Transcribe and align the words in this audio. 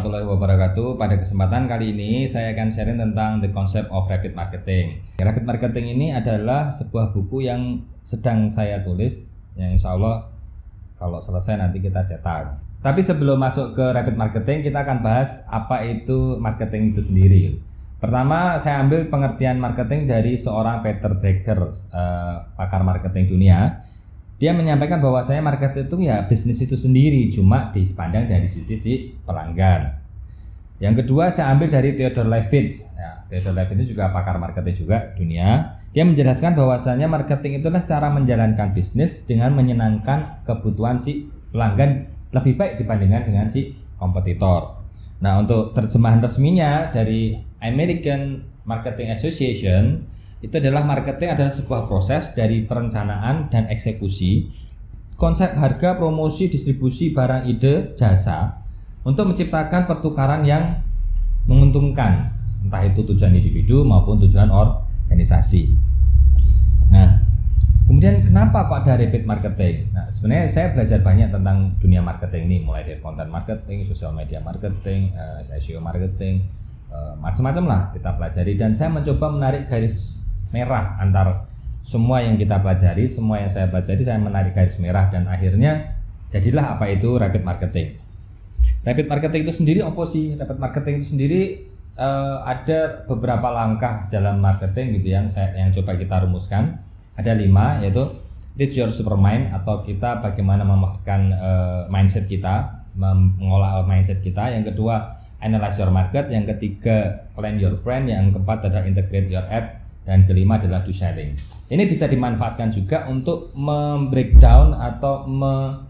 warahmatullahi 0.00 0.32
wabarakatuh. 0.32 0.88
Pada 0.96 1.14
kesempatan 1.20 1.68
kali 1.68 1.92
ini 1.92 2.24
saya 2.24 2.56
akan 2.56 2.72
sharing 2.72 2.96
tentang 2.96 3.44
the 3.44 3.52
concept 3.52 3.92
of 3.92 4.08
rapid 4.08 4.32
marketing. 4.32 5.04
Rapid 5.20 5.44
marketing 5.44 5.92
ini 5.92 6.06
adalah 6.16 6.72
sebuah 6.72 7.12
buku 7.12 7.44
yang 7.44 7.84
sedang 8.00 8.48
saya 8.48 8.80
tulis 8.80 9.28
yang 9.60 9.76
insya 9.76 9.92
Allah 9.92 10.32
kalau 10.96 11.20
selesai 11.20 11.60
nanti 11.60 11.84
kita 11.84 12.08
cetak. 12.08 12.56
Tapi 12.80 13.04
sebelum 13.04 13.36
masuk 13.36 13.76
ke 13.76 13.84
rapid 13.92 14.16
marketing 14.16 14.64
kita 14.64 14.88
akan 14.88 15.04
bahas 15.04 15.44
apa 15.52 15.84
itu 15.84 16.40
marketing 16.40 16.96
itu 16.96 17.04
sendiri. 17.04 17.42
Pertama 18.00 18.56
saya 18.56 18.80
ambil 18.80 19.04
pengertian 19.12 19.60
marketing 19.60 20.08
dari 20.08 20.40
seorang 20.40 20.80
Peter 20.80 21.12
Drucker, 21.12 21.60
uh, 21.92 22.48
pakar 22.56 22.80
marketing 22.80 23.28
dunia 23.28 23.84
dia 24.40 24.56
menyampaikan 24.56 25.04
bahwa 25.04 25.20
saya 25.20 25.44
market 25.44 25.84
itu 25.84 26.00
ya 26.00 26.24
bisnis 26.24 26.64
itu 26.64 26.72
sendiri 26.72 27.28
cuma 27.28 27.68
dipandang 27.76 28.24
dari 28.24 28.48
sisi 28.48 28.72
si 28.72 28.92
pelanggan. 29.28 30.00
Yang 30.80 31.04
kedua 31.04 31.28
saya 31.28 31.52
ambil 31.52 31.68
dari 31.68 31.92
Theodore 31.92 32.40
Levitt. 32.40 32.80
Ya, 32.96 33.20
Theodore 33.28 33.60
Levitt 33.60 33.84
itu 33.84 33.92
juga 33.92 34.08
pakar 34.08 34.40
marketing 34.40 34.76
juga 34.80 35.12
dunia. 35.12 35.76
Dia 35.92 36.08
menjelaskan 36.08 36.56
bahwasanya 36.56 37.04
marketing 37.04 37.60
itulah 37.60 37.84
cara 37.84 38.08
menjalankan 38.08 38.72
bisnis 38.72 39.28
dengan 39.28 39.52
menyenangkan 39.52 40.40
kebutuhan 40.48 40.96
si 40.96 41.28
pelanggan 41.52 42.08
lebih 42.32 42.56
baik 42.56 42.80
dibandingkan 42.80 43.28
dengan 43.28 43.46
si 43.52 43.76
kompetitor. 44.00 44.80
Nah, 45.20 45.36
untuk 45.36 45.76
terjemahan 45.76 46.24
resminya 46.24 46.88
dari 46.88 47.36
American 47.60 48.40
Marketing 48.64 49.12
Association 49.12 50.08
itu 50.40 50.54
adalah 50.56 50.88
marketing 50.88 51.36
adalah 51.36 51.52
sebuah 51.52 51.84
proses 51.84 52.32
dari 52.32 52.64
perencanaan 52.64 53.52
dan 53.52 53.68
eksekusi 53.68 54.48
konsep 55.20 55.52
harga, 55.52 56.00
promosi, 56.00 56.48
distribusi 56.48 57.12
barang, 57.12 57.44
ide, 57.44 57.92
jasa 57.92 58.64
untuk 59.04 59.28
menciptakan 59.28 59.84
pertukaran 59.84 60.48
yang 60.48 60.80
menguntungkan 61.44 62.32
entah 62.64 62.80
itu 62.88 63.04
tujuan 63.04 63.36
individu 63.36 63.84
maupun 63.84 64.16
tujuan 64.24 64.48
organisasi. 64.48 65.76
Nah, 66.88 67.20
kemudian 67.84 68.24
kenapa 68.24 68.64
kok 68.64 68.80
ada 68.88 68.96
repeat 68.96 69.28
marketing? 69.28 69.92
Nah, 69.92 70.08
sebenarnya 70.08 70.48
saya 70.48 70.72
belajar 70.72 71.04
banyak 71.04 71.28
tentang 71.28 71.76
dunia 71.76 72.00
marketing 72.00 72.48
ini 72.48 72.56
mulai 72.64 72.88
dari 72.88 73.00
content 73.04 73.28
marketing, 73.28 73.84
social 73.84 74.16
media 74.16 74.40
marketing, 74.40 75.12
eh, 75.12 75.44
SEO 75.60 75.84
marketing, 75.84 76.48
uh, 76.92 77.14
macam-macam 77.18 77.64
lah 77.66 77.80
kita 77.94 78.10
pelajari 78.18 78.52
dan 78.58 78.74
saya 78.74 78.90
mencoba 78.90 79.26
menarik 79.30 79.70
garis 79.70 80.20
merah 80.50 80.98
antar 80.98 81.50
semua 81.80 82.20
yang 82.20 82.36
kita 82.36 82.60
pelajari, 82.60 83.08
semua 83.08 83.40
yang 83.40 83.50
saya 83.50 83.66
pelajari 83.72 84.02
saya 84.04 84.20
menarik 84.20 84.52
garis 84.52 84.76
merah 84.76 85.08
dan 85.08 85.24
akhirnya 85.26 85.96
jadilah 86.28 86.76
apa 86.76 86.92
itu 86.92 87.16
rapid 87.16 87.42
marketing. 87.42 87.96
Rapid 88.84 89.06
marketing 89.08 89.40
itu 89.48 89.54
sendiri 89.56 89.80
apa 89.84 90.02
sih? 90.04 90.36
Rapid 90.36 90.58
marketing 90.60 90.94
itu 91.00 91.06
sendiri 91.16 91.40
uh, 91.96 92.44
ada 92.44 93.04
beberapa 93.08 93.48
langkah 93.48 94.08
dalam 94.12 94.40
marketing 94.44 95.00
gitu 95.00 95.08
yang 95.08 95.26
saya 95.32 95.56
yang 95.56 95.72
coba 95.72 95.96
kita 95.96 96.20
rumuskan. 96.24 96.78
Ada 97.16 97.36
lima 97.36 97.80
yaitu 97.80 98.06
reach 98.56 98.76
your 98.76 98.92
supermind 98.92 99.52
atau 99.52 99.80
kita 99.84 100.20
bagaimana 100.20 100.64
memakaikan 100.64 101.32
uh, 101.32 101.80
mindset 101.88 102.28
kita, 102.28 102.84
mengolah 102.96 103.84
mindset 103.88 104.20
kita. 104.20 104.52
Yang 104.52 104.76
kedua 104.76 105.16
analyze 105.40 105.80
your 105.80 105.92
market. 105.92 106.28
Yang 106.28 106.56
ketiga 106.56 107.24
plan 107.32 107.56
your 107.56 107.76
brand. 107.80 108.08
Yang 108.08 108.36
keempat 108.36 108.68
adalah 108.68 108.84
integrate 108.84 109.32
your 109.32 109.44
ad 109.48 109.80
dan 110.10 110.26
kelima 110.26 110.58
adalah 110.58 110.82
do 110.82 110.90
sharing. 110.90 111.38
Ini 111.70 111.86
bisa 111.86 112.10
dimanfaatkan 112.10 112.74
juga 112.74 113.06
untuk 113.06 113.54
membreakdown 113.54 114.74
atau 114.74 115.22
me 115.30 115.86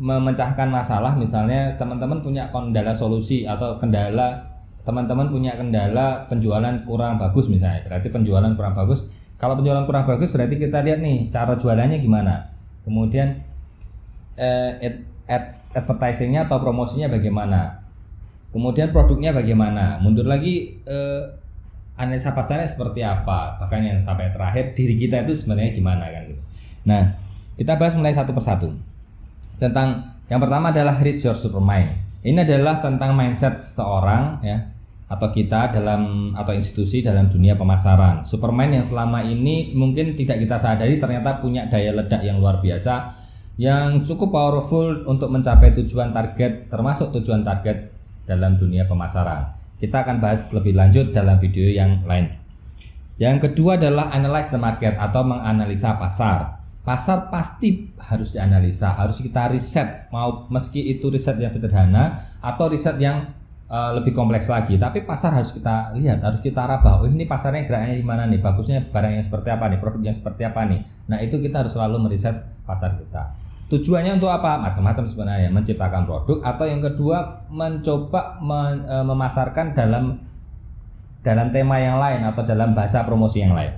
memecahkan 0.00 0.72
masalah. 0.72 1.12
Misalnya 1.12 1.76
teman-teman 1.76 2.24
punya 2.24 2.48
kendala 2.48 2.96
solusi 2.96 3.44
atau 3.44 3.76
kendala 3.76 4.48
teman-teman 4.82 5.28
punya 5.28 5.52
kendala 5.54 6.24
penjualan 6.32 6.72
kurang 6.88 7.20
bagus 7.20 7.52
misalnya. 7.52 7.84
Berarti 7.84 8.08
penjualan 8.08 8.52
kurang 8.56 8.72
bagus. 8.72 9.04
Kalau 9.36 9.60
penjualan 9.60 9.84
kurang 9.84 10.08
bagus 10.08 10.32
berarti 10.32 10.56
kita 10.56 10.80
lihat 10.80 11.04
nih 11.04 11.28
cara 11.28 11.52
jualannya 11.60 12.00
gimana. 12.00 12.48
Kemudian 12.88 13.44
eh, 14.40 15.04
ad, 15.28 15.52
advertisingnya 15.76 16.48
atau 16.48 16.64
promosinya 16.64 17.12
bagaimana. 17.12 17.84
Kemudian 18.48 18.88
produknya 18.88 19.36
bagaimana. 19.36 20.00
Mundur 20.00 20.24
lagi 20.24 20.80
eh, 20.88 21.41
analisa 21.96 22.32
pasarnya 22.32 22.68
seperti 22.68 23.04
apa? 23.04 23.60
Bahkan 23.62 23.80
yang 23.80 23.98
sampai 24.00 24.32
terakhir 24.32 24.72
diri 24.72 24.96
kita 24.96 25.24
itu 25.24 25.36
sebenarnya 25.36 25.72
gimana 25.76 26.04
kan? 26.08 26.22
Gitu 26.28 26.42
nah 26.82 27.14
kita 27.54 27.78
bahas 27.78 27.94
mulai 27.94 28.10
satu 28.10 28.34
persatu. 28.34 28.74
Tentang 29.62 30.18
yang 30.26 30.40
pertama 30.42 30.74
adalah 30.74 30.98
reach 30.98 31.22
your 31.22 31.36
supermind. 31.36 31.94
Ini 32.22 32.42
adalah 32.42 32.82
tentang 32.82 33.14
mindset 33.14 33.58
seseorang 33.58 34.42
ya 34.42 34.58
atau 35.06 35.28
kita 35.28 35.70
dalam 35.76 36.32
atau 36.32 36.56
institusi 36.56 37.04
dalam 37.04 37.28
dunia 37.28 37.54
pemasaran. 37.54 38.24
Supermind 38.24 38.82
yang 38.82 38.86
selama 38.86 39.22
ini 39.22 39.76
mungkin 39.76 40.16
tidak 40.18 40.42
kita 40.42 40.56
sadari 40.56 40.96
ternyata 40.98 41.38
punya 41.38 41.68
daya 41.68 41.92
ledak 41.92 42.24
yang 42.24 42.40
luar 42.40 42.58
biasa 42.58 43.22
yang 43.60 44.00
cukup 44.02 44.32
powerful 44.32 45.04
untuk 45.04 45.28
mencapai 45.28 45.76
tujuan 45.76 46.10
target 46.10 46.72
termasuk 46.72 47.12
tujuan 47.20 47.44
target 47.44 47.92
dalam 48.24 48.56
dunia 48.56 48.88
pemasaran 48.88 49.61
kita 49.82 50.06
akan 50.06 50.22
bahas 50.22 50.46
lebih 50.54 50.78
lanjut 50.78 51.10
dalam 51.10 51.42
video 51.42 51.66
yang 51.66 52.06
lain. 52.06 52.30
Yang 53.18 53.50
kedua 53.50 53.74
adalah 53.74 54.14
analyze 54.14 54.54
the 54.54 54.58
market 54.62 54.94
atau 54.94 55.26
menganalisa 55.26 55.98
pasar. 55.98 56.62
Pasar 56.86 57.30
pasti 57.30 57.90
harus 57.98 58.30
dianalisa, 58.30 58.94
harus 58.94 59.18
kita 59.18 59.50
riset, 59.50 60.06
mau 60.14 60.46
meski 60.50 60.86
itu 60.86 61.10
riset 61.10 61.34
yang 61.38 61.50
sederhana 61.50 62.30
atau 62.38 62.70
riset 62.70 62.98
yang 63.02 63.34
uh, 63.70 63.90
lebih 63.98 64.14
kompleks 64.14 64.46
lagi. 64.46 64.78
Tapi 64.78 65.02
pasar 65.02 65.34
harus 65.34 65.50
kita 65.50 65.94
lihat, 65.98 66.22
harus 66.22 66.38
kita 66.38 66.62
raba. 66.62 67.02
Oh 67.02 67.06
ini 67.10 67.26
pasarnya 67.26 67.66
geraknya 67.66 67.98
di 67.98 68.06
mana 68.06 68.26
nih? 68.30 68.38
Bagusnya 68.38 68.86
barang 68.86 69.18
yang 69.18 69.24
seperti 69.26 69.50
apa 69.50 69.66
nih? 69.66 69.78
Produk 69.82 70.02
yang 70.02 70.14
seperti 70.14 70.42
apa 70.46 70.62
nih? 70.66 70.80
Nah 71.10 71.18
itu 71.22 71.42
kita 71.42 71.66
harus 71.66 71.74
selalu 71.74 72.06
meriset 72.06 72.38
pasar 72.62 72.94
kita. 72.98 73.41
Tujuannya 73.72 74.20
untuk 74.20 74.28
apa? 74.28 74.60
Macam-macam 74.60 75.08
sebenarnya, 75.08 75.48
menciptakan 75.48 76.04
produk 76.04 76.44
atau 76.44 76.68
yang 76.68 76.84
kedua 76.84 77.48
mencoba 77.48 78.36
men, 78.44 78.84
e, 78.84 78.96
memasarkan 79.00 79.72
dalam 79.72 80.20
dalam 81.24 81.48
tema 81.48 81.80
yang 81.80 81.96
lain 81.96 82.20
atau 82.28 82.44
dalam 82.44 82.76
bahasa 82.76 83.00
promosi 83.00 83.40
yang 83.40 83.56
lain. 83.56 83.72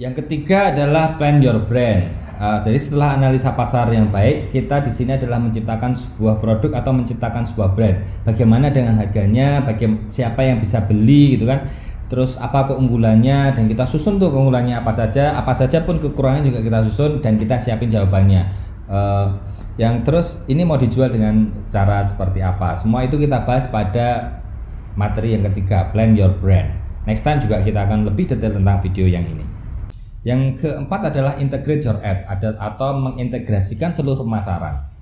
Yang 0.00 0.24
ketiga 0.24 0.72
adalah 0.72 1.20
plan 1.20 1.44
your 1.44 1.68
brand. 1.68 2.24
Uh, 2.36 2.60
jadi 2.60 2.76
setelah 2.76 3.16
analisa 3.16 3.48
pasar 3.56 3.88
yang 3.88 4.12
baik, 4.12 4.52
kita 4.52 4.84
di 4.84 4.92
sini 4.92 5.16
adalah 5.16 5.40
menciptakan 5.40 5.96
sebuah 5.96 6.36
produk 6.36 6.84
atau 6.84 6.92
menciptakan 6.92 7.48
sebuah 7.48 7.72
brand. 7.72 7.96
Bagaimana 8.28 8.68
dengan 8.68 9.00
harganya, 9.00 9.64
bagaimana 9.64 10.04
siapa 10.12 10.44
yang 10.44 10.60
bisa 10.60 10.84
beli 10.84 11.40
gitu 11.40 11.48
kan 11.48 11.64
terus 12.06 12.38
apa 12.38 12.70
keunggulannya 12.70 13.54
dan 13.54 13.64
kita 13.66 13.82
susun 13.82 14.18
tuh 14.22 14.30
keunggulannya 14.30 14.78
apa 14.78 14.92
saja. 14.94 15.34
Apa 15.38 15.52
saja 15.52 15.82
pun 15.82 15.98
kekurangan 15.98 16.46
juga 16.46 16.60
kita 16.62 16.78
susun 16.90 17.24
dan 17.24 17.36
kita 17.36 17.58
siapin 17.58 17.90
jawabannya. 17.90 18.42
Uh, 18.86 19.26
yang 19.76 20.06
terus 20.06 20.40
ini 20.48 20.64
mau 20.64 20.80
dijual 20.80 21.12
dengan 21.12 21.52
cara 21.68 22.00
seperti 22.00 22.40
apa? 22.40 22.78
Semua 22.78 23.04
itu 23.04 23.20
kita 23.20 23.44
bahas 23.44 23.68
pada 23.68 24.40
materi 24.96 25.36
yang 25.36 25.44
ketiga 25.52 25.92
plan 25.92 26.16
your 26.16 26.32
brand. 26.32 26.72
Next 27.04 27.22
time 27.22 27.38
juga 27.38 27.60
kita 27.60 27.86
akan 27.86 28.08
lebih 28.08 28.30
detail 28.30 28.56
tentang 28.56 28.80
video 28.80 29.06
yang 29.06 29.26
ini. 29.28 29.44
Yang 30.26 30.64
keempat 30.64 31.14
adalah 31.14 31.38
integrate 31.38 31.86
your 31.86 32.00
ad 32.02 32.26
atau 32.58 32.98
mengintegrasikan 32.98 33.94
seluruh 33.94 34.26
pemasaran 34.26 34.96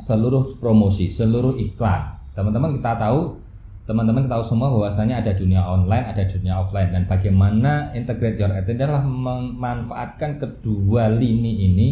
seluruh 0.00 0.56
promosi 0.56 1.12
seluruh 1.12 1.58
iklan. 1.60 2.16
Teman-teman 2.32 2.80
kita 2.80 2.96
tahu 2.96 3.36
teman-teman 3.82 4.30
tahu 4.30 4.42
semua 4.46 4.70
bahwasanya 4.70 5.26
ada 5.26 5.34
dunia 5.34 5.58
online, 5.58 6.06
ada 6.06 6.22
dunia 6.22 6.54
offline 6.62 6.94
dan 6.94 7.02
bagaimana 7.10 7.90
integrate 7.98 8.38
your 8.38 8.54
ad 8.54 8.70
adalah 8.70 9.02
memanfaatkan 9.02 10.38
kedua 10.38 11.10
lini 11.10 11.66
ini 11.66 11.88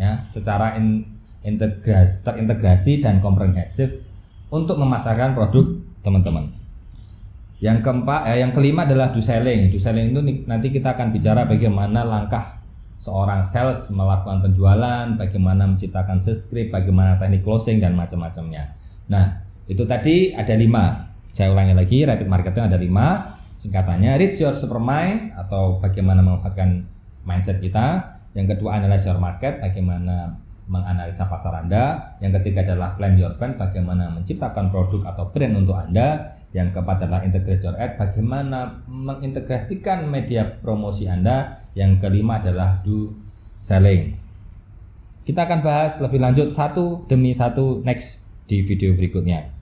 ya 0.00 0.24
secara 0.24 0.80
in, 0.80 1.04
integrasi, 1.44 2.24
terintegrasi 2.24 2.92
dan 3.04 3.20
komprehensif 3.20 4.00
untuk 4.48 4.80
memasarkan 4.80 5.36
produk 5.36 5.76
teman-teman. 6.00 6.48
Yang 7.60 7.84
keempat, 7.84 8.20
eh, 8.32 8.38
yang 8.40 8.52
kelima 8.56 8.88
adalah 8.88 9.12
do 9.12 9.20
selling. 9.20 9.68
Do 9.72 9.78
selling 9.80 10.12
itu 10.12 10.20
nanti 10.48 10.72
kita 10.72 10.96
akan 10.96 11.12
bicara 11.12 11.44
bagaimana 11.44 12.04
langkah 12.04 12.60
seorang 12.96 13.44
sales 13.44 13.92
melakukan 13.92 14.40
penjualan, 14.40 15.04
bagaimana 15.20 15.68
menciptakan 15.68 16.24
script, 16.24 16.72
bagaimana 16.72 17.20
teknik 17.20 17.44
closing 17.44 17.76
dan 17.76 17.92
macam-macamnya. 17.92 18.72
Nah, 19.12 19.43
itu 19.64 19.82
tadi 19.88 20.36
ada 20.36 20.52
lima. 20.52 21.08
Saya 21.34 21.50
ulangi 21.50 21.74
lagi, 21.74 21.98
rapid 22.04 22.28
marketing 22.28 22.64
ada 22.70 22.78
lima. 22.78 23.06
Singkatannya, 23.54 24.18
reach 24.20 24.38
your 24.42 24.52
supermind 24.52 25.32
atau 25.34 25.80
bagaimana 25.80 26.20
memanfaatkan 26.20 26.84
mindset 27.24 27.58
kita. 27.58 28.18
Yang 28.36 28.58
kedua, 28.58 28.82
analyze 28.82 29.06
your 29.06 29.18
market, 29.18 29.62
bagaimana 29.62 30.36
menganalisa 30.68 31.24
pasar 31.30 31.64
Anda. 31.64 32.16
Yang 32.20 32.42
ketiga 32.42 32.66
adalah 32.66 32.98
plan 32.98 33.16
your 33.16 33.32
brand, 33.38 33.56
bagaimana 33.56 34.10
menciptakan 34.12 34.68
produk 34.68 35.06
atau 35.14 35.30
brand 35.30 35.54
untuk 35.54 35.76
Anda. 35.78 36.36
Yang 36.54 36.78
keempat 36.78 36.96
adalah 37.02 37.20
integrate 37.26 37.62
your 37.66 37.74
ad, 37.78 37.98
bagaimana 37.98 38.84
mengintegrasikan 38.86 40.06
media 40.06 40.46
promosi 40.62 41.06
Anda. 41.10 41.66
Yang 41.74 42.06
kelima 42.06 42.38
adalah 42.38 42.78
do 42.86 43.10
selling. 43.58 44.14
Kita 45.24 45.48
akan 45.48 45.64
bahas 45.64 45.98
lebih 45.98 46.20
lanjut 46.20 46.52
satu 46.52 47.08
demi 47.08 47.32
satu 47.32 47.80
next 47.80 48.20
di 48.44 48.60
video 48.60 48.92
berikutnya. 48.92 49.53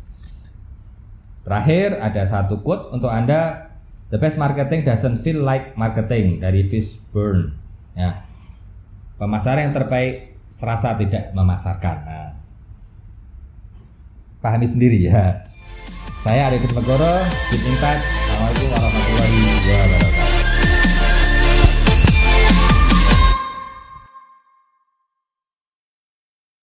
Terakhir 1.43 1.99
ada 1.99 2.23
satu 2.23 2.63
quote 2.63 2.95
untuk 2.95 3.11
Anda 3.11 3.73
The 4.13 4.21
best 4.21 4.37
marketing 4.37 4.85
doesn't 4.85 5.25
feel 5.25 5.41
like 5.41 5.73
marketing 5.73 6.37
dari 6.37 6.69
Fishburne. 6.69 7.57
Ya. 7.97 8.29
Pemasaran 9.17 9.73
yang 9.73 9.75
terbaik 9.75 10.37
serasa 10.53 10.93
tidak 11.01 11.33
memasarkan. 11.33 11.97
Nah, 12.05 12.31
pahami 14.45 14.69
sendiri 14.69 15.01
ya. 15.01 15.49
Saya 16.21 16.53
Arifin 16.53 16.77
Megoro, 16.77 17.25
keep 17.49 17.65
in 17.65 17.77
touch. 17.81 18.05
Assalamualaikum 18.05 18.69
warahmatullahi 18.69 19.41
wabarakatuh. 19.65 20.32